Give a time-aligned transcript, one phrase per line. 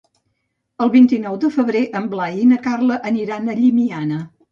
[0.85, 4.19] El vint-i-nou de febrer en Blai i na Carla aniran a Llimiana.